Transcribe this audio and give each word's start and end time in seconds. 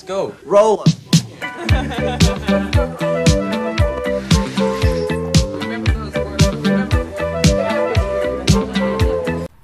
Let's 0.00 0.06
go. 0.06 0.32
Roll. 0.46 0.80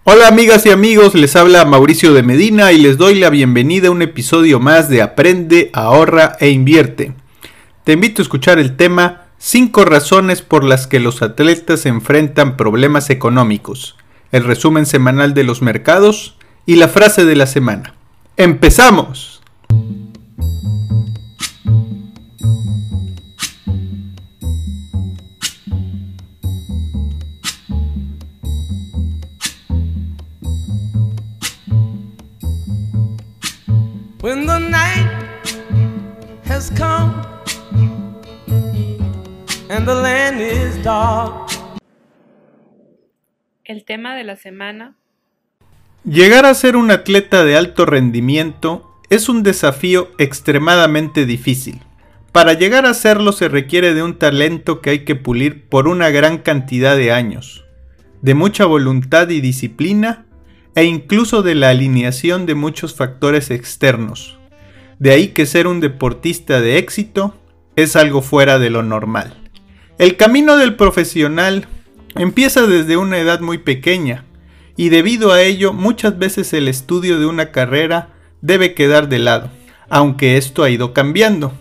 Hola 0.05 0.29
amigas 0.29 0.67
y 0.67 0.71
amigos, 0.71 1.15
les 1.15 1.37
habla 1.37 1.65
Mauricio 1.65 2.13
de 2.13 2.23
Medina 2.23 2.73
y 2.73 2.79
les 2.79 2.99
doy 2.99 3.15
la 3.15 3.31
bienvenida 3.31 3.89
a 3.89 3.91
un 3.91 4.03
episodio 4.03 4.61
más 4.61 4.89
de 4.89 5.01
Aprende, 5.01 5.71
ahorra 5.73 6.37
e 6.39 6.51
invierte. 6.51 7.15
Te 7.85 7.93
invito 7.93 8.21
a 8.21 8.25
escuchar 8.25 8.59
el 8.59 8.77
tema 8.77 9.29
5 9.39 9.85
razones 9.85 10.43
por 10.43 10.65
las 10.65 10.87
que 10.87 11.01
los 11.01 11.23
atletas 11.23 11.87
enfrentan 11.87 12.57
problemas 12.57 13.11
económicos, 13.11 13.97
el 14.33 14.45
resumen 14.45 14.87
semanal 14.87 15.35
de 15.35 15.45
los 15.45 15.63
mercados 15.63 16.37
y 16.67 16.77
la 16.77 16.89
frase 16.89 17.25
de 17.25 17.37
la 17.37 17.47
semana. 17.47 17.95
¡Empezamos! 18.37 19.36
De 43.97 44.25
la 44.25 44.37
semana 44.37 44.95
Llegar 46.05 46.45
a 46.45 46.55
ser 46.55 46.77
un 46.77 46.91
atleta 46.91 47.45
de 47.45 47.57
alto 47.57 47.87
rendimiento 47.87 48.95
es 49.11 49.29
un 49.29 49.43
desafío 49.43 50.11
extremadamente 50.19 51.27
difícil. 51.27 51.81
Para 52.31 52.53
llegar 52.53 52.85
a 52.87 52.95
serlo 52.95 53.33
se 53.33 53.49
requiere 53.49 53.95
de 53.95 54.03
un 54.03 54.19
talento 54.19 54.81
que 54.81 54.91
hay 54.91 54.99
que 55.05 55.17
pulir 55.17 55.65
por 55.69 55.89
una 55.89 56.11
gran 56.11 56.39
cantidad 56.39 56.95
de 56.97 57.11
años, 57.11 57.65
de 58.21 58.35
mucha 58.35 58.67
voluntad 58.67 59.31
y 59.31 59.41
disciplina, 59.41 60.27
e 60.75 60.85
incluso 60.85 61.43
de 61.43 61.55
la 61.55 61.71
alineación 61.71 62.45
de 62.45 62.55
muchos 62.55 62.95
factores 62.95 63.51
externos. 63.51 64.39
De 64.99 65.11
ahí 65.11 65.29
que 65.29 65.47
ser 65.47 65.67
un 65.67 65.81
deportista 65.81 66.61
de 66.61 66.79
éxito 66.79 67.35
es 67.75 67.97
algo 67.97 68.21
fuera 68.21 68.59
de 68.59 68.71
lo 68.71 68.83
normal. 68.83 69.35
El 69.99 70.17
camino 70.17 70.57
del 70.57 70.77
profesional 70.77 71.67
empieza 72.19 72.67
desde 72.67 72.97
una 72.97 73.19
edad 73.19 73.41
muy 73.41 73.59
pequeña, 73.59 74.25
y 74.77 74.89
debido 74.89 75.33
a 75.33 75.43
ello 75.43 75.73
muchas 75.73 76.19
veces 76.19 76.53
el 76.53 76.69
estudio 76.69 77.19
de 77.19 77.27
una 77.27 77.51
carrera 77.51 78.11
debe 78.41 78.75
quedar 78.75 79.09
de 79.09 79.19
lado, 79.19 79.51
aunque 79.89 80.37
esto 80.37 80.63
ha 80.63 80.71
ido 80.71 80.93
cambiando. 80.93 81.53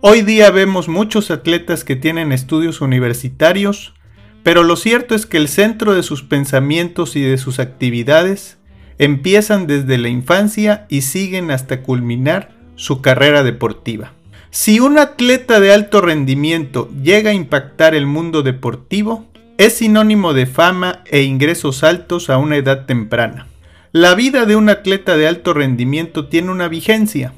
Hoy 0.00 0.22
día 0.22 0.50
vemos 0.50 0.88
muchos 0.88 1.30
atletas 1.30 1.84
que 1.84 1.96
tienen 1.96 2.32
estudios 2.32 2.80
universitarios, 2.80 3.94
pero 4.42 4.62
lo 4.62 4.76
cierto 4.76 5.14
es 5.14 5.24
que 5.24 5.38
el 5.38 5.48
centro 5.48 5.94
de 5.94 6.02
sus 6.02 6.22
pensamientos 6.22 7.16
y 7.16 7.22
de 7.22 7.38
sus 7.38 7.58
actividades 7.58 8.58
empiezan 8.98 9.66
desde 9.66 9.96
la 9.98 10.08
infancia 10.08 10.86
y 10.88 11.00
siguen 11.00 11.50
hasta 11.50 11.82
culminar 11.82 12.54
su 12.76 13.00
carrera 13.00 13.42
deportiva. 13.42 14.12
Si 14.50 14.80
un 14.80 14.98
atleta 14.98 15.60
de 15.60 15.72
alto 15.72 16.00
rendimiento 16.00 16.88
llega 17.02 17.30
a 17.30 17.34
impactar 17.34 17.94
el 17.94 18.06
mundo 18.06 18.42
deportivo, 18.42 19.26
es 19.56 19.76
sinónimo 19.76 20.34
de 20.34 20.46
fama 20.46 21.02
e 21.06 21.22
ingresos 21.22 21.84
altos 21.84 22.28
a 22.28 22.38
una 22.38 22.56
edad 22.56 22.86
temprana. 22.86 23.46
La 23.92 24.16
vida 24.16 24.46
de 24.46 24.56
un 24.56 24.68
atleta 24.68 25.16
de 25.16 25.28
alto 25.28 25.54
rendimiento 25.54 26.26
tiene 26.26 26.50
una 26.50 26.66
vigencia, 26.66 27.32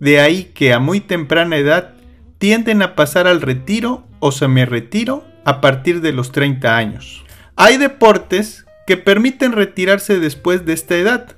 de 0.00 0.20
ahí 0.20 0.44
que 0.54 0.72
a 0.72 0.78
muy 0.78 1.00
temprana 1.00 1.56
edad 1.56 1.94
tienden 2.38 2.80
a 2.80 2.94
pasar 2.94 3.26
al 3.26 3.42
retiro 3.42 4.06
o 4.18 4.32
semi-retiro 4.32 5.24
a 5.44 5.60
partir 5.60 6.00
de 6.00 6.12
los 6.12 6.32
30 6.32 6.74
años. 6.74 7.24
Hay 7.56 7.76
deportes 7.76 8.64
que 8.86 8.96
permiten 8.96 9.52
retirarse 9.52 10.18
después 10.18 10.64
de 10.64 10.72
esta 10.72 10.96
edad, 10.96 11.36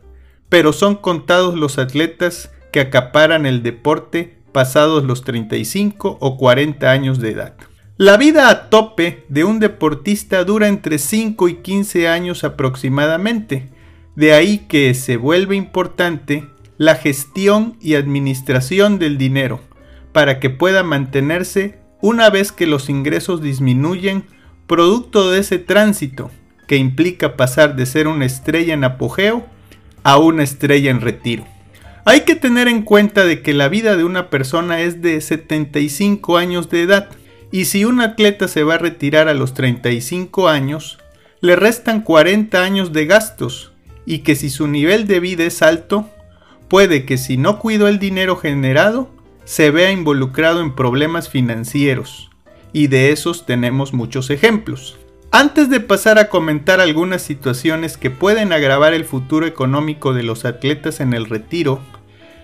pero 0.49 0.73
son 0.73 0.95
contados 0.95 1.57
los 1.57 1.79
atletas 1.79 2.53
que 2.73 2.81
acaparan 2.81 3.47
el 3.47 3.65
deporte 3.65 4.39
pasados 4.53 5.03
los 5.05 5.25
35 5.25 6.19
o 6.21 6.37
40 6.37 6.89
años 6.89 7.19
de 7.19 7.31
edad. 7.31 7.55
La 8.01 8.17
vida 8.17 8.49
a 8.49 8.71
tope 8.71 9.27
de 9.29 9.45
un 9.45 9.61
deportista 9.61 10.43
dura 10.45 10.69
entre 10.69 10.97
5 10.97 11.51
y 11.51 11.57
15 11.57 12.09
años 12.09 12.45
aproximadamente, 12.45 13.69
de 14.17 14.33
ahí 14.33 14.65
que 14.71 14.95
se 14.95 15.19
vuelve 15.19 15.55
importante 15.55 16.47
la 16.79 16.95
gestión 16.95 17.77
y 17.79 17.97
administración 17.97 18.99
del 18.99 19.19
dinero, 19.19 19.61
para 20.13 20.41
que 20.41 20.49
pueda 20.49 20.83
mantenerse 20.83 21.79
una 22.01 22.31
vez 22.31 22.53
que 22.53 22.67
los 22.67 22.89
ingresos 22.89 23.43
disminuyen 23.43 24.25
producto 24.67 25.31
de 25.31 25.41
ese 25.41 25.59
tránsito 25.59 26.31
que 26.67 26.77
implica 26.77 27.37
pasar 27.37 27.77
de 27.77 27.85
ser 27.85 28.09
una 28.09 28.25
estrella 28.25 28.73
en 28.73 28.85
apogeo 28.85 29.45
a 30.05 30.17
una 30.17 30.43
estrella 30.43 30.91
en 30.91 31.03
retiro. 31.03 31.45
Hay 32.07 32.23
que 32.23 32.35
tener 32.35 32.67
en 32.67 32.81
cuenta 32.81 33.27
de 33.27 33.43
que 33.43 33.53
la 33.53 33.69
vida 33.69 33.95
de 33.99 34.05
una 34.05 34.31
persona 34.31 34.81
es 34.81 35.03
de 35.03 35.21
75 35.21 36.39
años 36.39 36.71
de 36.71 36.81
edad 36.81 37.11
y 37.53 37.65
si 37.65 37.85
un 37.85 38.01
atleta 38.01 38.49
se 38.49 38.63
va 38.63 38.75
a 38.75 38.79
retirar 38.79 39.29
a 39.29 39.35
los 39.35 39.55
35 39.55 40.49
años, 40.49 40.99
le 41.41 41.57
restan 41.57 42.03
40 42.03 42.63
años 42.63 42.93
de 42.93 43.07
gastos 43.07 43.73
y 44.07 44.19
que 44.21 44.37
si 44.37 44.51
su 44.51 44.67
nivel 44.67 45.07
de 45.07 45.21
vida 45.21 45.45
es 45.45 45.63
alto, 45.63 46.09
puede 46.69 47.05
que 47.05 47.19
si 47.19 47.37
no 47.37 47.59
cuidó 47.59 47.89
el 47.89 47.99
dinero 47.99 48.37
generado, 48.37 49.11
se 49.45 49.71
vea 49.71 49.91
involucrado 49.91 50.61
en 50.61 50.75
problemas 50.75 51.29
financieros, 51.29 52.31
y 52.73 52.87
de 52.87 53.11
esos 53.11 53.47
tenemos 53.47 53.93
muchos 53.93 54.31
ejemplos. 54.31 54.99
Antes 55.33 55.71
de 55.71 55.81
pasar 55.81 56.19
a 56.19 56.29
comentar 56.29 56.81
algunas 56.81 57.23
situaciones 57.23 57.97
que 57.97 58.11
pueden 58.11 58.53
agravar 58.53 58.95
el 58.95 59.05
futuro 59.05 59.47
económico 59.47 60.13
de 60.13 60.23
los 60.23 60.45
atletas 60.45 61.01
en 61.01 61.13
el 61.13 61.27
retiro, 61.27 61.81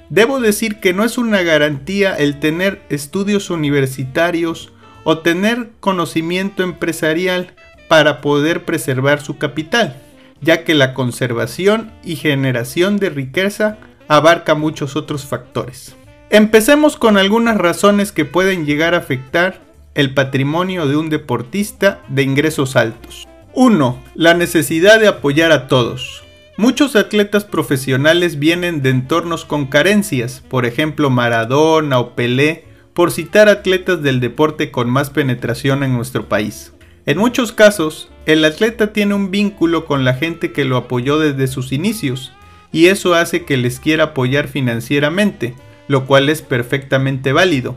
debo 0.08 0.40
decir 0.40 0.80
que 0.80 0.92
no 0.92 1.04
es 1.04 1.18
una 1.18 1.42
garantía 1.42 2.14
el 2.14 2.38
tener 2.38 2.82
estudios 2.88 3.50
universitarios 3.50 4.72
o 5.08 5.18
tener 5.18 5.70
conocimiento 5.78 6.64
empresarial 6.64 7.54
para 7.86 8.20
poder 8.20 8.64
preservar 8.64 9.22
su 9.22 9.38
capital, 9.38 9.94
ya 10.40 10.64
que 10.64 10.74
la 10.74 10.94
conservación 10.94 11.92
y 12.04 12.16
generación 12.16 12.96
de 12.96 13.10
riqueza 13.10 13.78
abarca 14.08 14.56
muchos 14.56 14.96
otros 14.96 15.24
factores. 15.24 15.94
Empecemos 16.28 16.96
con 16.96 17.16
algunas 17.18 17.56
razones 17.56 18.10
que 18.10 18.24
pueden 18.24 18.66
llegar 18.66 18.94
a 18.94 18.98
afectar 18.98 19.60
el 19.94 20.12
patrimonio 20.12 20.88
de 20.88 20.96
un 20.96 21.08
deportista 21.08 22.02
de 22.08 22.24
ingresos 22.24 22.74
altos. 22.74 23.28
1. 23.54 24.02
La 24.16 24.34
necesidad 24.34 24.98
de 24.98 25.06
apoyar 25.06 25.52
a 25.52 25.68
todos. 25.68 26.24
Muchos 26.56 26.96
atletas 26.96 27.44
profesionales 27.44 28.40
vienen 28.40 28.82
de 28.82 28.90
entornos 28.90 29.44
con 29.44 29.66
carencias, 29.66 30.42
por 30.48 30.66
ejemplo 30.66 31.10
Maradona 31.10 32.00
o 32.00 32.16
Pelé, 32.16 32.64
por 32.96 33.12
citar 33.12 33.50
atletas 33.50 34.02
del 34.02 34.20
deporte 34.20 34.70
con 34.70 34.88
más 34.88 35.10
penetración 35.10 35.82
en 35.82 35.94
nuestro 35.94 36.30
país. 36.30 36.72
En 37.04 37.18
muchos 37.18 37.52
casos, 37.52 38.10
el 38.24 38.42
atleta 38.42 38.94
tiene 38.94 39.12
un 39.12 39.30
vínculo 39.30 39.84
con 39.84 40.06
la 40.06 40.14
gente 40.14 40.50
que 40.50 40.64
lo 40.64 40.78
apoyó 40.78 41.18
desde 41.18 41.46
sus 41.46 41.72
inicios, 41.72 42.32
y 42.72 42.86
eso 42.86 43.14
hace 43.14 43.44
que 43.44 43.58
les 43.58 43.80
quiera 43.80 44.04
apoyar 44.04 44.48
financieramente, 44.48 45.52
lo 45.88 46.06
cual 46.06 46.30
es 46.30 46.40
perfectamente 46.40 47.34
válido. 47.34 47.76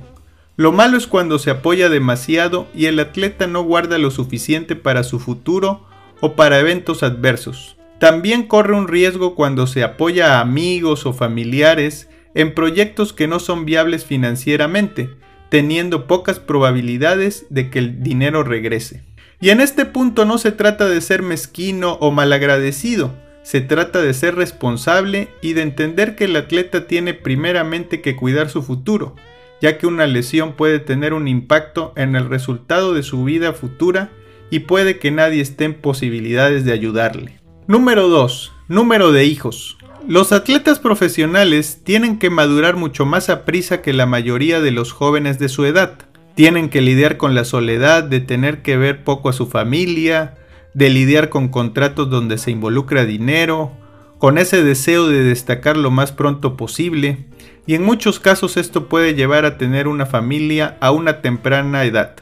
Lo 0.55 0.71
malo 0.71 0.97
es 0.97 1.05
cuando 1.05 1.37
se 1.37 1.51
apoya 1.51 1.89
demasiado 1.89 2.69
y 2.73 2.85
el 2.85 2.97
atleta 2.97 3.45
no 3.45 3.63
guarda 3.63 3.97
lo 3.97 4.11
suficiente 4.11 4.77
para 4.77 5.03
su 5.03 5.19
futuro 5.19 5.85
o 6.21 6.37
para 6.37 6.59
eventos 6.59 7.03
adversos. 7.03 7.75
También 7.99 8.43
corre 8.43 8.73
un 8.73 8.87
riesgo 8.87 9.35
cuando 9.35 9.67
se 9.67 9.83
apoya 9.83 10.37
a 10.37 10.39
amigos 10.39 11.05
o 11.05 11.11
familiares 11.11 12.07
en 12.39 12.53
proyectos 12.53 13.11
que 13.11 13.27
no 13.27 13.39
son 13.39 13.65
viables 13.65 14.05
financieramente, 14.05 15.09
teniendo 15.49 16.07
pocas 16.07 16.39
probabilidades 16.39 17.45
de 17.49 17.69
que 17.69 17.79
el 17.79 18.01
dinero 18.01 18.43
regrese. 18.43 19.03
Y 19.41 19.49
en 19.49 19.59
este 19.59 19.85
punto 19.85 20.23
no 20.23 20.37
se 20.37 20.53
trata 20.53 20.87
de 20.87 21.01
ser 21.01 21.21
mezquino 21.21 21.93
o 21.95 22.11
malagradecido, 22.11 23.13
se 23.43 23.59
trata 23.59 24.01
de 24.01 24.13
ser 24.13 24.35
responsable 24.35 25.27
y 25.41 25.51
de 25.51 25.63
entender 25.63 26.15
que 26.15 26.25
el 26.25 26.35
atleta 26.37 26.87
tiene 26.87 27.13
primeramente 27.13 27.99
que 27.99 28.15
cuidar 28.15 28.49
su 28.49 28.63
futuro, 28.63 29.17
ya 29.61 29.77
que 29.77 29.85
una 29.85 30.07
lesión 30.07 30.53
puede 30.53 30.79
tener 30.79 31.13
un 31.13 31.27
impacto 31.27 31.91
en 31.97 32.15
el 32.15 32.29
resultado 32.29 32.93
de 32.93 33.03
su 33.03 33.25
vida 33.25 33.51
futura 33.51 34.11
y 34.49 34.59
puede 34.59 34.97
que 34.97 35.11
nadie 35.11 35.41
esté 35.41 35.65
en 35.65 35.73
posibilidades 35.73 36.63
de 36.63 36.71
ayudarle. 36.71 37.37
Número 37.67 38.07
2. 38.07 38.53
Número 38.69 39.11
de 39.11 39.25
hijos. 39.25 39.79
Los 40.07 40.31
atletas 40.31 40.77
profesionales 40.77 41.81
tienen 41.83 42.19
que 42.19 42.29
madurar 42.29 42.75
mucho 42.75 43.03
más 43.03 43.31
a 43.31 43.43
prisa 43.43 43.81
que 43.81 43.93
la 43.93 44.05
mayoría 44.05 44.61
de 44.61 44.69
los 44.69 44.91
jóvenes 44.91 45.39
de 45.39 45.49
su 45.49 45.65
edad. 45.65 45.97
Tienen 46.35 46.69
que 46.69 46.81
lidiar 46.81 47.17
con 47.17 47.33
la 47.33 47.45
soledad 47.45 48.03
de 48.03 48.19
tener 48.19 48.61
que 48.61 48.77
ver 48.77 49.03
poco 49.03 49.29
a 49.29 49.33
su 49.33 49.47
familia, 49.47 50.37
de 50.75 50.91
lidiar 50.91 51.29
con 51.29 51.47
contratos 51.47 52.11
donde 52.11 52.37
se 52.37 52.51
involucra 52.51 53.05
dinero, 53.05 53.71
con 54.19 54.37
ese 54.37 54.63
deseo 54.63 55.07
de 55.07 55.23
destacar 55.23 55.75
lo 55.75 55.89
más 55.89 56.11
pronto 56.11 56.55
posible, 56.55 57.25
y 57.65 57.73
en 57.73 57.83
muchos 57.83 58.19
casos 58.19 58.55
esto 58.55 58.87
puede 58.87 59.15
llevar 59.15 59.45
a 59.45 59.57
tener 59.57 59.87
una 59.87 60.05
familia 60.05 60.77
a 60.79 60.91
una 60.91 61.21
temprana 61.21 61.85
edad, 61.85 62.17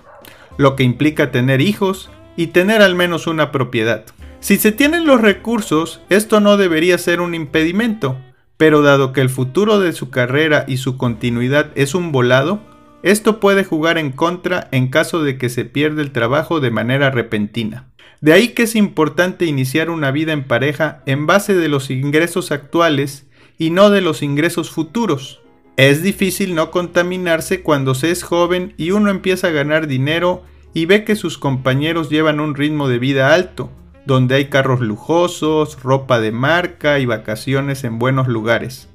lo 0.56 0.78
que 0.78 0.84
implica 0.84 1.30
tener 1.30 1.60
hijos 1.60 2.10
y 2.38 2.48
tener 2.48 2.82
al 2.82 2.96
menos 2.96 3.28
una 3.28 3.52
propiedad. 3.52 4.06
Si 4.40 4.58
se 4.58 4.72
tienen 4.72 5.06
los 5.06 5.20
recursos, 5.20 6.02
esto 6.10 6.40
no 6.40 6.58
debería 6.58 6.98
ser 6.98 7.22
un 7.22 7.34
impedimento, 7.34 8.18
pero 8.56 8.82
dado 8.82 9.12
que 9.12 9.22
el 9.22 9.30
futuro 9.30 9.80
de 9.80 9.94
su 9.94 10.10
carrera 10.10 10.66
y 10.68 10.78
su 10.78 10.98
continuidad 10.98 11.72
es 11.76 11.96
un 11.96 12.12
volado, 12.12 12.60
esto 13.04 13.40
puede 13.40 13.64
jugar 13.64 13.98
en 13.98 14.12
contra 14.12 14.68
en 14.72 14.88
caso 14.90 15.24
de 15.24 15.38
que 15.38 15.50
se 15.50 15.66
pierda 15.66 16.02
el 16.02 16.12
trabajo 16.12 16.60
de 16.60 16.72
manera 16.72 17.10
repentina. 17.10 17.88
De 18.22 18.34
ahí 18.34 18.50
que 18.50 18.64
es 18.64 18.76
importante 18.76 19.46
iniciar 19.46 19.90
una 19.90 20.12
vida 20.12 20.34
en 20.34 20.44
pareja 20.44 21.04
en 21.06 21.28
base 21.28 21.54
de 21.56 21.68
los 21.68 21.92
ingresos 21.92 22.52
actuales 22.52 23.28
y 23.58 23.70
no 23.70 23.90
de 23.90 24.02
los 24.02 24.24
ingresos 24.24 24.72
futuros. 24.72 25.42
Es 25.78 26.02
difícil 26.02 26.56
no 26.56 26.72
contaminarse 26.72 27.62
cuando 27.62 27.94
se 27.94 28.10
es 28.10 28.24
joven 28.24 28.74
y 28.78 28.92
uno 28.92 29.12
empieza 29.12 29.48
a 29.48 29.52
ganar 29.52 29.86
dinero 29.86 30.44
y 30.74 30.86
ve 30.86 31.04
que 31.04 31.16
sus 31.16 31.38
compañeros 31.38 32.10
llevan 32.10 32.40
un 32.40 32.56
ritmo 32.56 32.88
de 32.88 32.98
vida 32.98 33.34
alto, 33.34 33.70
donde 34.08 34.36
hay 34.36 34.46
carros 34.46 34.80
lujosos, 34.80 35.84
ropa 35.84 36.22
de 36.22 36.32
marca 36.32 36.98
y 36.98 37.06
vacaciones 37.06 37.84
en 37.84 38.00
buenos 38.00 38.30
lugares. 38.30 38.88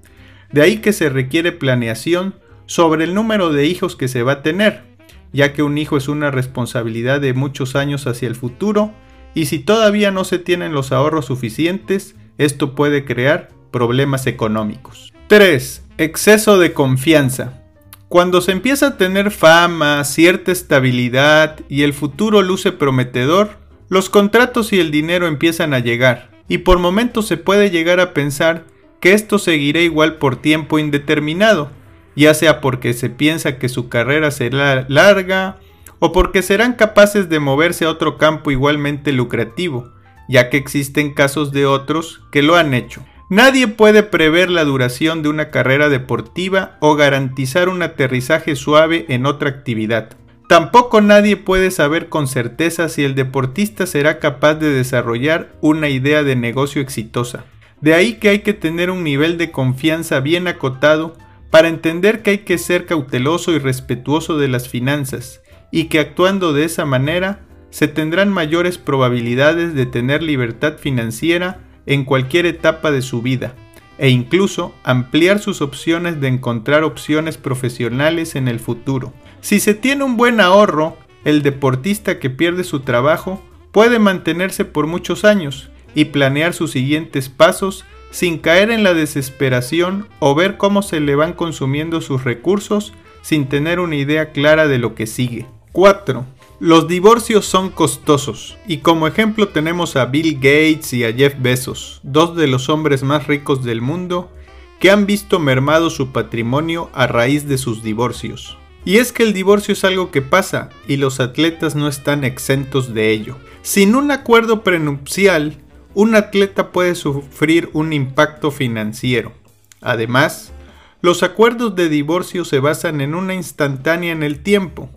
De 0.50 0.62
ahí 0.62 0.78
que 0.78 0.94
se 0.94 1.10
requiere 1.10 1.52
planeación 1.52 2.34
sobre 2.64 3.04
el 3.04 3.12
número 3.12 3.52
de 3.52 3.66
hijos 3.66 3.94
que 3.94 4.08
se 4.08 4.22
va 4.22 4.32
a 4.32 4.42
tener, 4.42 4.84
ya 5.30 5.52
que 5.52 5.62
un 5.62 5.76
hijo 5.76 5.98
es 5.98 6.08
una 6.08 6.30
responsabilidad 6.30 7.20
de 7.20 7.34
muchos 7.34 7.76
años 7.76 8.06
hacia 8.06 8.26
el 8.26 8.34
futuro, 8.34 8.92
y 9.34 9.46
si 9.46 9.58
todavía 9.58 10.10
no 10.10 10.24
se 10.24 10.38
tienen 10.38 10.72
los 10.72 10.92
ahorros 10.92 11.26
suficientes, 11.26 12.16
esto 12.38 12.74
puede 12.74 13.04
crear 13.04 13.50
problemas 13.70 14.26
económicos. 14.26 15.12
3. 15.26 15.84
Exceso 15.98 16.58
de 16.58 16.72
confianza. 16.72 17.62
Cuando 18.08 18.40
se 18.40 18.52
empieza 18.52 18.86
a 18.88 18.96
tener 18.96 19.30
fama, 19.30 20.02
cierta 20.04 20.52
estabilidad 20.52 21.60
y 21.68 21.82
el 21.82 21.92
futuro 21.92 22.40
luce 22.40 22.72
prometedor, 22.72 23.61
los 23.92 24.08
contratos 24.08 24.72
y 24.72 24.80
el 24.80 24.90
dinero 24.90 25.26
empiezan 25.26 25.74
a 25.74 25.78
llegar, 25.78 26.30
y 26.48 26.56
por 26.56 26.78
momentos 26.78 27.26
se 27.26 27.36
puede 27.36 27.68
llegar 27.68 28.00
a 28.00 28.14
pensar 28.14 28.64
que 29.00 29.12
esto 29.12 29.38
seguirá 29.38 29.80
igual 29.80 30.14
por 30.14 30.36
tiempo 30.36 30.78
indeterminado, 30.78 31.70
ya 32.16 32.32
sea 32.32 32.62
porque 32.62 32.94
se 32.94 33.10
piensa 33.10 33.58
que 33.58 33.68
su 33.68 33.90
carrera 33.90 34.30
será 34.30 34.86
larga 34.88 35.58
o 35.98 36.10
porque 36.10 36.40
serán 36.40 36.72
capaces 36.72 37.28
de 37.28 37.38
moverse 37.38 37.84
a 37.84 37.90
otro 37.90 38.16
campo 38.16 38.50
igualmente 38.50 39.12
lucrativo, 39.12 39.92
ya 40.26 40.48
que 40.48 40.56
existen 40.56 41.12
casos 41.12 41.52
de 41.52 41.66
otros 41.66 42.22
que 42.32 42.40
lo 42.40 42.56
han 42.56 42.72
hecho. 42.72 43.04
Nadie 43.28 43.68
puede 43.68 44.02
prever 44.02 44.48
la 44.48 44.64
duración 44.64 45.22
de 45.22 45.28
una 45.28 45.50
carrera 45.50 45.90
deportiva 45.90 46.78
o 46.80 46.94
garantizar 46.94 47.68
un 47.68 47.82
aterrizaje 47.82 48.56
suave 48.56 49.04
en 49.10 49.26
otra 49.26 49.50
actividad. 49.50 50.16
Tampoco 50.48 51.00
nadie 51.00 51.36
puede 51.36 51.70
saber 51.70 52.08
con 52.08 52.26
certeza 52.26 52.88
si 52.88 53.04
el 53.04 53.14
deportista 53.14 53.86
será 53.86 54.18
capaz 54.18 54.54
de 54.54 54.70
desarrollar 54.70 55.52
una 55.60 55.88
idea 55.88 56.22
de 56.22 56.36
negocio 56.36 56.82
exitosa. 56.82 57.44
De 57.80 57.94
ahí 57.94 58.14
que 58.14 58.28
hay 58.28 58.40
que 58.40 58.52
tener 58.52 58.90
un 58.90 59.02
nivel 59.02 59.38
de 59.38 59.50
confianza 59.50 60.20
bien 60.20 60.46
acotado 60.46 61.16
para 61.50 61.68
entender 61.68 62.22
que 62.22 62.30
hay 62.30 62.38
que 62.38 62.58
ser 62.58 62.86
cauteloso 62.86 63.52
y 63.52 63.58
respetuoso 63.58 64.38
de 64.38 64.48
las 64.48 64.68
finanzas, 64.68 65.42
y 65.70 65.84
que 65.84 66.00
actuando 66.00 66.52
de 66.52 66.64
esa 66.64 66.84
manera 66.84 67.40
se 67.70 67.88
tendrán 67.88 68.30
mayores 68.30 68.78
probabilidades 68.78 69.74
de 69.74 69.86
tener 69.86 70.22
libertad 70.22 70.76
financiera 70.78 71.60
en 71.86 72.04
cualquier 72.04 72.46
etapa 72.46 72.90
de 72.90 73.02
su 73.02 73.22
vida, 73.22 73.54
e 73.98 74.08
incluso 74.08 74.74
ampliar 74.84 75.38
sus 75.38 75.60
opciones 75.60 76.20
de 76.20 76.28
encontrar 76.28 76.84
opciones 76.84 77.36
profesionales 77.36 78.34
en 78.34 78.48
el 78.48 78.60
futuro. 78.60 79.12
Si 79.40 79.60
se 79.60 79.74
tiene 79.74 80.04
un 80.04 80.16
buen 80.16 80.40
ahorro, 80.40 80.96
el 81.24 81.42
deportista 81.42 82.18
que 82.18 82.30
pierde 82.30 82.64
su 82.64 82.80
trabajo 82.80 83.42
puede 83.70 83.98
mantenerse 83.98 84.64
por 84.64 84.86
muchos 84.86 85.24
años 85.24 85.70
y 85.94 86.06
planear 86.06 86.54
sus 86.54 86.72
siguientes 86.72 87.28
pasos 87.28 87.84
sin 88.10 88.38
caer 88.38 88.70
en 88.70 88.82
la 88.82 88.94
desesperación 88.94 90.06
o 90.18 90.34
ver 90.34 90.56
cómo 90.56 90.82
se 90.82 91.00
le 91.00 91.14
van 91.14 91.32
consumiendo 91.32 92.00
sus 92.00 92.24
recursos 92.24 92.92
sin 93.22 93.46
tener 93.48 93.80
una 93.80 93.96
idea 93.96 94.32
clara 94.32 94.68
de 94.68 94.78
lo 94.78 94.94
que 94.94 95.06
sigue. 95.06 95.46
4. 95.72 96.26
Los 96.62 96.86
divorcios 96.86 97.44
son 97.44 97.70
costosos, 97.70 98.56
y 98.68 98.76
como 98.76 99.08
ejemplo 99.08 99.48
tenemos 99.48 99.96
a 99.96 100.04
Bill 100.04 100.36
Gates 100.36 100.92
y 100.92 101.02
a 101.02 101.12
Jeff 101.12 101.34
Bezos, 101.40 101.98
dos 102.04 102.36
de 102.36 102.46
los 102.46 102.68
hombres 102.68 103.02
más 103.02 103.26
ricos 103.26 103.64
del 103.64 103.80
mundo, 103.80 104.30
que 104.78 104.92
han 104.92 105.04
visto 105.04 105.40
mermado 105.40 105.90
su 105.90 106.12
patrimonio 106.12 106.88
a 106.94 107.08
raíz 107.08 107.48
de 107.48 107.58
sus 107.58 107.82
divorcios. 107.82 108.58
Y 108.84 108.98
es 108.98 109.10
que 109.10 109.24
el 109.24 109.32
divorcio 109.32 109.72
es 109.72 109.82
algo 109.82 110.12
que 110.12 110.22
pasa 110.22 110.68
y 110.86 110.98
los 110.98 111.18
atletas 111.18 111.74
no 111.74 111.88
están 111.88 112.22
exentos 112.22 112.94
de 112.94 113.10
ello. 113.10 113.38
Sin 113.62 113.96
un 113.96 114.12
acuerdo 114.12 114.62
prenupcial, 114.62 115.56
un 115.94 116.14
atleta 116.14 116.70
puede 116.70 116.94
sufrir 116.94 117.70
un 117.72 117.92
impacto 117.92 118.52
financiero. 118.52 119.32
Además, 119.80 120.52
los 121.00 121.24
acuerdos 121.24 121.74
de 121.74 121.88
divorcio 121.88 122.44
se 122.44 122.60
basan 122.60 123.00
en 123.00 123.16
una 123.16 123.34
instantánea 123.34 124.12
en 124.12 124.22
el 124.22 124.44
tiempo. 124.44 124.90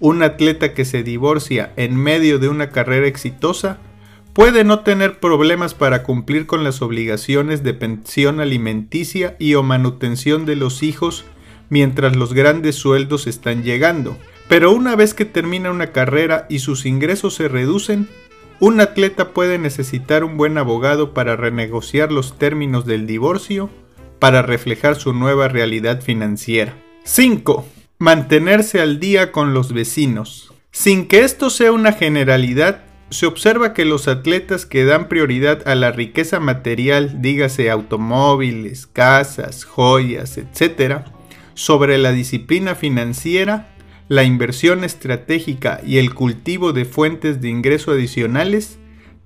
Un 0.00 0.22
atleta 0.22 0.74
que 0.74 0.84
se 0.84 1.02
divorcia 1.02 1.72
en 1.76 1.96
medio 1.96 2.38
de 2.38 2.48
una 2.48 2.70
carrera 2.70 3.06
exitosa 3.06 3.78
puede 4.32 4.64
no 4.64 4.80
tener 4.80 5.18
problemas 5.18 5.72
para 5.72 6.02
cumplir 6.02 6.46
con 6.46 6.62
las 6.62 6.82
obligaciones 6.82 7.62
de 7.62 7.72
pensión 7.72 8.40
alimenticia 8.40 9.36
y 9.38 9.54
o 9.54 9.62
manutención 9.62 10.44
de 10.44 10.56
los 10.56 10.82
hijos 10.82 11.24
mientras 11.70 12.16
los 12.16 12.34
grandes 12.34 12.74
sueldos 12.76 13.26
están 13.26 13.62
llegando. 13.62 14.16
Pero 14.48 14.72
una 14.72 14.94
vez 14.94 15.14
que 15.14 15.24
termina 15.24 15.70
una 15.70 15.88
carrera 15.88 16.46
y 16.48 16.58
sus 16.58 16.86
ingresos 16.86 17.34
se 17.34 17.48
reducen, 17.48 18.08
un 18.60 18.80
atleta 18.80 19.30
puede 19.30 19.58
necesitar 19.58 20.24
un 20.24 20.36
buen 20.36 20.58
abogado 20.58 21.14
para 21.14 21.36
renegociar 21.36 22.12
los 22.12 22.38
términos 22.38 22.86
del 22.86 23.06
divorcio 23.06 23.70
para 24.18 24.42
reflejar 24.42 24.96
su 24.96 25.12
nueva 25.12 25.48
realidad 25.48 26.00
financiera. 26.00 26.74
5. 27.04 27.66
Mantenerse 27.98 28.82
al 28.82 29.00
día 29.00 29.32
con 29.32 29.54
los 29.54 29.72
vecinos. 29.72 30.52
Sin 30.70 31.08
que 31.08 31.20
esto 31.20 31.48
sea 31.48 31.72
una 31.72 31.92
generalidad, 31.92 32.84
se 33.08 33.24
observa 33.24 33.72
que 33.72 33.86
los 33.86 34.06
atletas 34.06 34.66
que 34.66 34.84
dan 34.84 35.08
prioridad 35.08 35.66
a 35.66 35.74
la 35.74 35.92
riqueza 35.92 36.38
material, 36.38 37.22
dígase 37.22 37.70
automóviles, 37.70 38.86
casas, 38.86 39.64
joyas, 39.64 40.36
etc., 40.36 41.06
sobre 41.54 41.96
la 41.96 42.12
disciplina 42.12 42.74
financiera, 42.74 43.74
la 44.08 44.24
inversión 44.24 44.84
estratégica 44.84 45.80
y 45.82 45.96
el 45.96 46.12
cultivo 46.12 46.74
de 46.74 46.84
fuentes 46.84 47.40
de 47.40 47.48
ingreso 47.48 47.92
adicionales, 47.92 48.78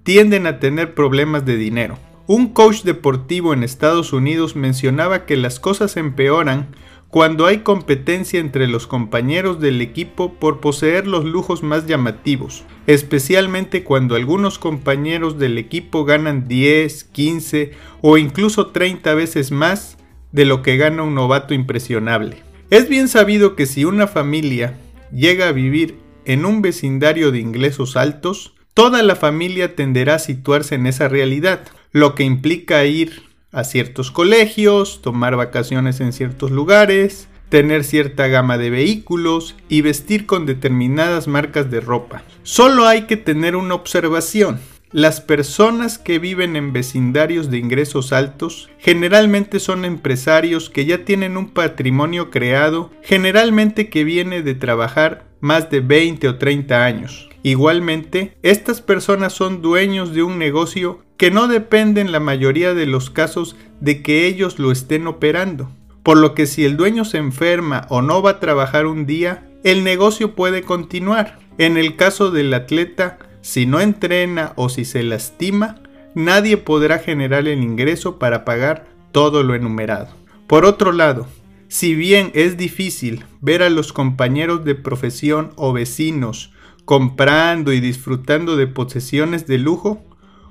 tienden 0.05 0.47
a 0.47 0.61
tener 0.61 0.95
problemas 0.95 1.45
de 1.45 1.57
dinero. 1.57 1.99
Un 2.29 2.53
coach 2.53 2.83
deportivo 2.83 3.53
en 3.53 3.65
Estados 3.65 4.13
Unidos 4.13 4.55
mencionaba 4.55 5.27
que 5.27 5.37
las 5.37 5.59
cosas 5.59 5.97
empeoran 5.97 6.69
cuando 7.11 7.47
hay 7.47 7.59
competencia 7.59 8.39
entre 8.39 8.69
los 8.69 8.87
compañeros 8.87 9.61
del 9.61 9.81
equipo 9.81 10.35
por 10.35 10.61
poseer 10.61 11.09
los 11.09 11.25
lujos 11.25 11.65
más 11.65 11.87
llamativos, 11.87 12.65
especialmente 12.87 13.83
cuando 13.83 14.15
algunos 14.15 14.61
compañeros 14.61 15.37
del 15.37 15.59
equipo 15.59 16.05
ganan 16.05 16.47
10, 16.47 17.05
15 17.05 17.73
o 18.01 18.17
incluso 18.17 18.69
30 18.69 19.13
veces 19.15 19.51
más 19.51 19.99
de 20.31 20.45
lo 20.45 20.63
que 20.63 20.77
gana 20.77 21.03
un 21.03 21.17
novato 21.17 21.53
impresionable. 21.53 22.45
Es 22.71 22.89
bien 22.89 23.09
sabido 23.09 23.57
que 23.57 23.67
si 23.67 23.85
una 23.85 24.07
familia 24.07 24.79
llega 25.13 25.49
a 25.49 25.53
vivir 25.53 25.99
en 26.25 26.45
un 26.45 26.63
vecindario 26.63 27.33
de 27.33 27.41
ingresos 27.41 27.97
altos, 27.97 28.55
toda 28.73 29.03
la 29.03 29.17
familia 29.17 29.75
tenderá 29.75 30.15
a 30.15 30.21
situarse 30.21 30.77
en 30.77 30.87
esa 30.87 31.09
realidad, 31.09 31.67
lo 31.91 32.15
que 32.15 32.23
implica 32.23 32.85
ir 32.85 33.30
a 33.53 33.65
ciertos 33.65 34.11
colegios, 34.11 35.03
tomar 35.03 35.37
vacaciones 35.37 36.01
en 36.01 36.13
ciertos 36.13 36.51
lugares, 36.51 37.29
tener 37.49 37.85
cierta 37.85 38.29
gama 38.29 38.59
de 38.59 38.71
vehículos 38.71 39.57
y 39.69 39.83
vestir 39.83 40.27
con 40.27 40.47
determinadas 40.47 41.27
marcas 41.27 41.71
de 41.71 41.81
ropa. 41.81 42.23
Solo 42.43 42.87
hay 42.87 43.03
que 43.03 43.17
tener 43.17 43.57
una 43.57 43.75
observación. 43.75 44.61
Las 44.93 45.21
personas 45.21 45.99
que 45.99 46.19
viven 46.19 46.57
en 46.57 46.73
vecindarios 46.73 47.49
de 47.49 47.59
ingresos 47.59 48.13
altos 48.13 48.71
generalmente 48.79 49.61
son 49.61 49.85
empresarios 49.85 50.69
que 50.69 50.85
ya 50.85 51.05
tienen 51.05 51.37
un 51.37 51.51
patrimonio 51.51 52.31
creado, 52.31 52.91
generalmente 53.03 53.89
que 53.89 54.03
viene 54.03 54.43
de 54.43 54.55
trabajar 54.55 55.27
más 55.41 55.71
de 55.71 55.81
20 55.81 56.29
o 56.29 56.39
30 56.39 56.85
años. 56.85 57.29
Igualmente, 57.43 58.37
estas 58.43 58.81
personas 58.81 59.33
son 59.33 59.63
dueños 59.63 60.13
de 60.13 60.23
un 60.23 60.39
negocio 60.39 61.05
que 61.21 61.31
no 61.31 61.49
depende 61.49 62.01
en 62.01 62.13
la 62.13 62.19
mayoría 62.19 62.73
de 62.73 62.87
los 62.87 63.11
casos 63.11 63.55
de 63.79 64.01
que 64.01 64.27
ellos 64.27 64.59
lo 64.59 64.73
estén 64.73 65.07
operando. 65.07 65.71
Por 66.03 66.17
lo 66.17 66.33
que 66.35 66.47
si 66.47 66.65
el 66.65 66.79
dueño 66.79 67.05
se 67.05 67.19
enferma 67.19 67.85
o 67.91 68.01
no 68.01 68.23
va 68.23 68.31
a 68.31 68.41
trabajar 68.41 68.87
un 68.87 69.05
día, 69.05 69.47
el 69.63 69.85
negocio 69.85 70.35
puede 70.35 70.63
continuar. 70.63 71.39
En 71.59 71.77
el 71.77 71.97
caso 71.97 72.31
del 72.31 72.55
atleta, 72.55 73.19
si 73.43 73.67
no 73.67 73.83
entrena 73.83 74.55
o 74.57 74.71
si 74.71 74.87
se 74.87 75.03
lastima, 75.03 75.83
nadie 76.15 76.57
podrá 76.57 76.99
generar 76.99 77.47
el 77.49 77.63
ingreso 77.63 78.19
para 78.19 78.47
pagar 78.47 78.87
todo 79.13 79.43
lo 79.43 79.55
enumerado. 79.55 80.09
Por 80.47 80.65
otro 80.65 80.91
lado, 80.91 81.27
si 81.69 81.95
bien 81.95 82.31
es 82.33 82.57
difícil 82.57 83.27
ver 83.43 83.63
a 83.63 83.69
los 83.69 83.93
compañeros 83.93 84.65
de 84.65 84.75
profesión 84.75 85.51
o 85.57 85.75
vecinos 85.75 86.55
comprando 86.87 87.75
y 87.75 87.81
disfrutando 87.81 88.57
de 88.57 88.69
posesiones 88.69 89.47
de 89.47 89.59
lujo, 89.59 90.03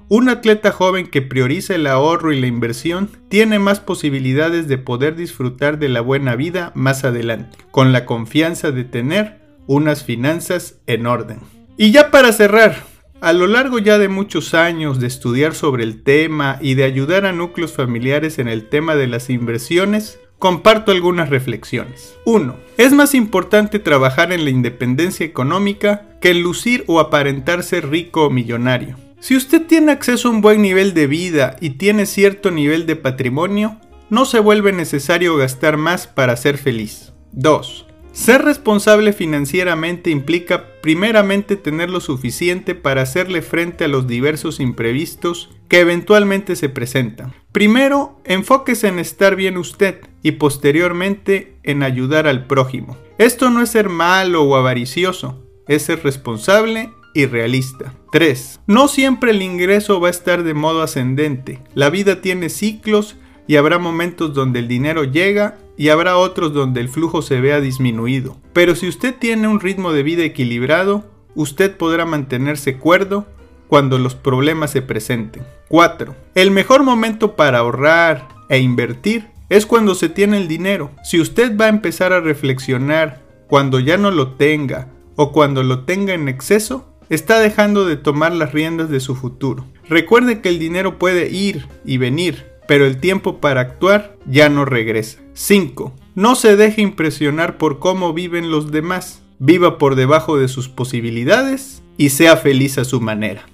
un 0.09 0.27
atleta 0.27 0.71
joven 0.71 1.07
que 1.07 1.21
prioriza 1.21 1.75
el 1.75 1.85
ahorro 1.87 2.33
y 2.33 2.41
la 2.41 2.47
inversión 2.47 3.09
tiene 3.29 3.59
más 3.59 3.79
posibilidades 3.79 4.67
de 4.67 4.79
poder 4.79 5.15
disfrutar 5.15 5.77
de 5.77 5.87
la 5.87 6.01
buena 6.01 6.35
vida 6.35 6.71
más 6.75 7.03
adelante, 7.03 7.57
con 7.71 7.93
la 7.93 8.05
confianza 8.05 8.71
de 8.71 8.83
tener 8.83 9.39
unas 9.67 10.03
finanzas 10.03 10.79
en 10.87 11.05
orden. 11.05 11.39
Y 11.77 11.91
ya 11.91 12.09
para 12.09 12.33
cerrar, 12.33 12.83
a 13.21 13.33
lo 13.33 13.45
largo 13.45 13.77
ya 13.77 13.99
de 13.99 14.09
muchos 14.09 14.55
años 14.55 14.99
de 14.99 15.05
estudiar 15.05 15.53
sobre 15.53 15.83
el 15.83 16.01
tema 16.01 16.57
y 16.59 16.73
de 16.73 16.85
ayudar 16.85 17.25
a 17.25 17.31
núcleos 17.31 17.73
familiares 17.73 18.39
en 18.39 18.47
el 18.47 18.67
tema 18.67 18.95
de 18.95 19.07
las 19.07 19.29
inversiones, 19.29 20.19
comparto 20.39 20.91
algunas 20.91 21.29
reflexiones. 21.29 22.17
1. 22.25 22.55
Es 22.77 22.93
más 22.93 23.13
importante 23.13 23.77
trabajar 23.77 24.31
en 24.31 24.43
la 24.43 24.49
independencia 24.49 25.25
económica 25.25 26.17
que 26.19 26.31
en 26.31 26.41
lucir 26.41 26.83
o 26.87 26.99
aparentar 26.99 27.61
ser 27.61 27.89
rico 27.89 28.25
o 28.25 28.29
millonario. 28.31 28.97
Si 29.19 29.35
usted 29.35 29.65
tiene 29.67 29.91
acceso 29.91 30.29
a 30.29 30.31
un 30.31 30.41
buen 30.41 30.61
nivel 30.61 30.93
de 30.93 31.05
vida 31.05 31.57
y 31.59 31.71
tiene 31.71 32.05
cierto 32.05 32.51
nivel 32.51 32.85
de 32.85 32.95
patrimonio, 32.95 33.77
no 34.09 34.25
se 34.25 34.39
vuelve 34.39 34.71
necesario 34.71 35.35
gastar 35.35 35.75
más 35.75 36.07
para 36.07 36.37
ser 36.37 36.57
feliz. 36.57 37.11
2. 37.33 37.85
Ser 38.13 38.43
responsable 38.43 39.13
financieramente 39.13 40.09
implica 40.09 40.65
primeramente 40.81 41.57
tener 41.57 41.89
lo 41.89 41.99
suficiente 41.99 42.75
para 42.75 43.01
hacerle 43.01 43.41
frente 43.41 43.83
a 43.83 43.87
los 43.89 44.07
diversos 44.07 44.59
imprevistos 44.59 45.49
que 45.67 45.79
eventualmente 45.79 46.55
se 46.55 46.69
presentan. 46.69 47.33
Primero, 47.51 48.19
enfóquese 48.23 48.87
en 48.87 48.99
estar 48.99 49.35
bien 49.35 49.57
usted 49.57 50.01
y 50.23 50.31
posteriormente 50.31 51.57
en 51.63 51.83
ayudar 51.83 52.25
al 52.25 52.47
prójimo. 52.47 52.97
Esto 53.17 53.49
no 53.49 53.61
es 53.61 53.69
ser 53.69 53.89
malo 53.89 54.43
o 54.43 54.55
avaricioso, 54.55 55.45
es 55.67 55.83
ser 55.83 56.03
responsable 56.03 56.89
y 57.19 57.25
realista. 57.25 57.93
3. 58.11 58.61
No 58.67 58.87
siempre 58.87 59.31
el 59.31 59.41
ingreso 59.41 59.99
va 59.99 60.07
a 60.07 60.11
estar 60.11 60.43
de 60.43 60.53
modo 60.53 60.81
ascendente. 60.81 61.59
La 61.73 61.89
vida 61.89 62.21
tiene 62.21 62.49
ciclos 62.49 63.17
y 63.47 63.55
habrá 63.55 63.79
momentos 63.79 64.33
donde 64.33 64.59
el 64.59 64.67
dinero 64.67 65.03
llega 65.03 65.57
y 65.77 65.89
habrá 65.89 66.17
otros 66.17 66.53
donde 66.53 66.81
el 66.81 66.89
flujo 66.89 67.21
se 67.21 67.39
vea 67.41 67.61
disminuido. 67.61 68.37
Pero 68.53 68.75
si 68.75 68.87
usted 68.87 69.15
tiene 69.15 69.47
un 69.47 69.59
ritmo 69.59 69.91
de 69.91 70.03
vida 70.03 70.23
equilibrado, 70.23 71.05
usted 71.35 71.75
podrá 71.75 72.05
mantenerse 72.05 72.77
cuerdo 72.77 73.27
cuando 73.67 73.97
los 73.97 74.15
problemas 74.15 74.71
se 74.71 74.81
presenten. 74.81 75.43
4. 75.69 76.15
El 76.35 76.51
mejor 76.51 76.83
momento 76.83 77.35
para 77.35 77.59
ahorrar 77.59 78.27
e 78.49 78.59
invertir 78.59 79.27
es 79.49 79.65
cuando 79.65 79.95
se 79.95 80.09
tiene 80.09 80.37
el 80.37 80.47
dinero. 80.47 80.91
Si 81.03 81.19
usted 81.19 81.57
va 81.57 81.65
a 81.65 81.69
empezar 81.69 82.13
a 82.13 82.19
reflexionar 82.19 83.21
cuando 83.47 83.79
ya 83.79 83.97
no 83.97 84.11
lo 84.11 84.33
tenga 84.33 84.87
o 85.15 85.31
cuando 85.31 85.63
lo 85.63 85.85
tenga 85.85 86.13
en 86.13 86.29
exceso, 86.29 86.88
está 87.09 87.39
dejando 87.39 87.85
de 87.85 87.97
tomar 87.97 88.33
las 88.33 88.51
riendas 88.51 88.89
de 88.89 88.99
su 88.99 89.15
futuro. 89.15 89.65
Recuerde 89.87 90.41
que 90.41 90.49
el 90.49 90.59
dinero 90.59 90.99
puede 90.99 91.29
ir 91.29 91.67
y 91.83 91.97
venir, 91.97 92.45
pero 92.67 92.85
el 92.85 92.97
tiempo 92.97 93.39
para 93.39 93.61
actuar 93.61 94.15
ya 94.25 94.49
no 94.49 94.65
regresa. 94.65 95.19
5. 95.33 95.93
No 96.15 96.35
se 96.35 96.55
deje 96.55 96.81
impresionar 96.81 97.57
por 97.57 97.79
cómo 97.79 98.13
viven 98.13 98.51
los 98.51 98.71
demás. 98.71 99.23
Viva 99.39 99.77
por 99.77 99.95
debajo 99.95 100.37
de 100.37 100.47
sus 100.47 100.67
posibilidades 100.69 101.81
y 101.97 102.09
sea 102.09 102.37
feliz 102.37 102.77
a 102.77 102.85
su 102.85 103.01
manera. 103.01 103.45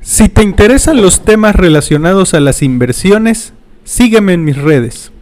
Si 0.00 0.28
te 0.28 0.42
interesan 0.42 1.02
los 1.02 1.24
temas 1.24 1.56
relacionados 1.56 2.34
a 2.34 2.40
las 2.40 2.62
inversiones, 2.62 3.52
sígueme 3.88 4.34
en 4.34 4.44
mis 4.44 4.56
redes. 4.56 5.12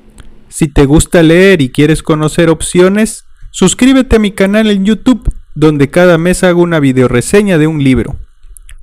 Si 0.48 0.66
te 0.66 0.86
gusta 0.86 1.22
leer 1.22 1.62
y 1.62 1.70
quieres 1.70 2.02
conocer 2.02 2.50
opciones, 2.50 3.24
suscríbete 3.52 4.16
a 4.16 4.18
mi 4.18 4.32
canal 4.32 4.70
en 4.70 4.84
YouTube 4.84 5.32
donde 5.54 5.88
cada 5.88 6.18
mes 6.18 6.42
hago 6.42 6.62
una 6.62 6.80
videoreseña 6.80 7.58
de 7.58 7.68
un 7.68 7.82
libro. 7.82 8.16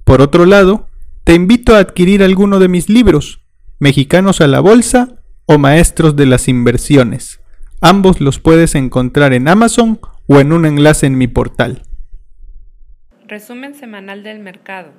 Por 0.06 0.22
otro 0.22 0.46
lado, 0.46 0.88
te 1.26 1.34
invito 1.34 1.76
a 1.76 1.80
adquirir 1.80 2.24
alguno 2.24 2.60
de 2.60 2.70
mis 2.70 2.88
libros, 2.88 3.42
Mexicanos 3.78 4.40
a 4.40 4.48
la 4.48 4.62
Bolsa 4.62 5.20
o 5.46 5.58
Maestros 5.58 6.16
de 6.16 6.28
las 6.28 6.48
Inversiones. 6.48 7.42
Ambos 7.82 8.22
los 8.22 8.40
puedes 8.40 8.76
encontrar 8.76 9.34
en 9.34 9.50
Amazon 9.50 10.00
o 10.28 10.40
en 10.40 10.54
un 10.54 10.66
enlace 10.66 11.08
en 11.08 11.18
mi 11.18 11.28
portal. 11.28 11.84
Resumen 13.28 13.76
semanal 13.76 14.24
del 14.24 14.40
mercado. 14.40 14.94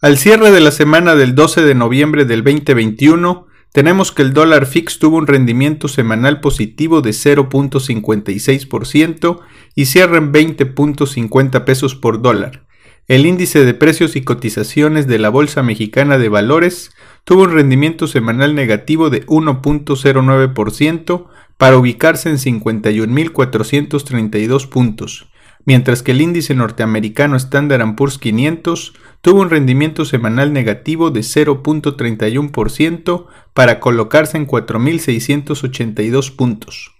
Al 0.00 0.16
cierre 0.16 0.52
de 0.52 0.60
la 0.60 0.70
semana 0.70 1.16
del 1.16 1.34
12 1.34 1.62
de 1.62 1.74
noviembre 1.74 2.24
del 2.24 2.44
2021, 2.44 3.48
tenemos 3.72 4.12
que 4.12 4.22
el 4.22 4.32
dólar 4.32 4.66
fix 4.66 5.00
tuvo 5.00 5.16
un 5.16 5.26
rendimiento 5.26 5.88
semanal 5.88 6.38
positivo 6.38 7.00
de 7.00 7.10
0.56% 7.10 9.40
y 9.74 9.86
cierra 9.86 10.18
en 10.18 10.32
20.50 10.32 11.64
pesos 11.64 11.96
por 11.96 12.22
dólar. 12.22 12.64
El 13.08 13.26
índice 13.26 13.64
de 13.64 13.74
precios 13.74 14.14
y 14.14 14.22
cotizaciones 14.22 15.08
de 15.08 15.18
la 15.18 15.30
Bolsa 15.30 15.64
Mexicana 15.64 16.16
de 16.16 16.28
Valores 16.28 16.92
tuvo 17.24 17.42
un 17.42 17.54
rendimiento 17.54 18.06
semanal 18.06 18.54
negativo 18.54 19.10
de 19.10 19.26
1.09% 19.26 21.26
para 21.56 21.76
ubicarse 21.76 22.30
en 22.30 22.36
51.432 22.36 24.68
puntos, 24.68 25.26
mientras 25.68 26.02
que 26.02 26.10
el 26.12 26.22
índice 26.22 26.54
norteamericano 26.54 27.36
Standard 27.36 27.94
Poor's 27.94 28.16
500 28.16 28.94
tuvo 29.20 29.42
un 29.42 29.50
rendimiento 29.50 30.06
semanal 30.06 30.54
negativo 30.54 31.10
de 31.10 31.20
0.31% 31.20 33.26
para 33.52 33.78
colocarse 33.78 34.38
en 34.38 34.46
4.682 34.46 36.34
puntos. 36.34 36.94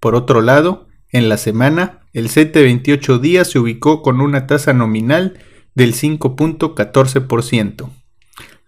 Por 0.00 0.14
otro 0.14 0.42
lado, 0.42 0.86
en 1.08 1.30
la 1.30 1.38
semana, 1.38 2.00
el 2.12 2.28
CT 2.28 2.56
28 2.56 3.20
días 3.20 3.48
se 3.48 3.58
ubicó 3.58 4.02
con 4.02 4.20
una 4.20 4.46
tasa 4.46 4.74
nominal 4.74 5.38
del 5.74 5.94
5.14%. 5.94 7.88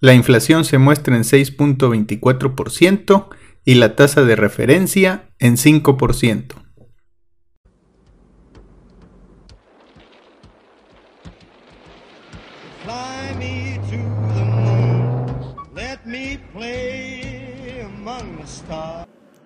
La 0.01 0.15
inflación 0.15 0.65
se 0.65 0.79
muestra 0.79 1.15
en 1.15 1.25
6.24% 1.25 3.29
y 3.67 3.75
la 3.75 3.97
tasa 3.97 4.25
de 4.25 4.35
referencia 4.35 5.29
en 5.39 5.59
5%. 5.59 6.62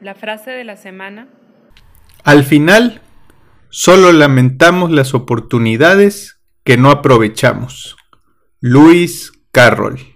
La 0.00 0.14
frase 0.14 0.50
de 0.50 0.64
la 0.64 0.76
semana. 0.76 1.28
Al 2.24 2.44
final, 2.44 3.00
solo 3.70 4.12
lamentamos 4.12 4.90
las 4.90 5.14
oportunidades 5.14 6.40
que 6.64 6.76
no 6.76 6.90
aprovechamos. 6.90 7.96
Luis 8.60 9.32
Carroll 9.52 10.15